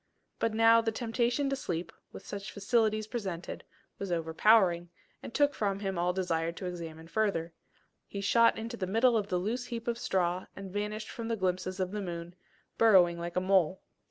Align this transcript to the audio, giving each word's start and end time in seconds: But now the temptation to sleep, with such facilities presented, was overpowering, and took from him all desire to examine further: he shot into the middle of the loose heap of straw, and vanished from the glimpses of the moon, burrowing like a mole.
But 0.39 0.55
now 0.55 0.81
the 0.81 0.91
temptation 0.91 1.47
to 1.51 1.55
sleep, 1.55 1.91
with 2.11 2.25
such 2.25 2.51
facilities 2.51 3.05
presented, 3.05 3.63
was 3.99 4.11
overpowering, 4.11 4.89
and 5.21 5.31
took 5.31 5.53
from 5.53 5.81
him 5.81 5.99
all 5.99 6.11
desire 6.11 6.51
to 6.53 6.65
examine 6.65 7.07
further: 7.07 7.53
he 8.07 8.19
shot 8.19 8.57
into 8.57 8.77
the 8.77 8.87
middle 8.87 9.15
of 9.15 9.27
the 9.27 9.37
loose 9.37 9.65
heap 9.65 9.87
of 9.87 9.99
straw, 9.99 10.47
and 10.55 10.73
vanished 10.73 11.11
from 11.11 11.27
the 11.27 11.35
glimpses 11.37 11.79
of 11.79 11.91
the 11.91 12.01
moon, 12.01 12.33
burrowing 12.79 13.19
like 13.19 13.35
a 13.35 13.41
mole. 13.41 13.83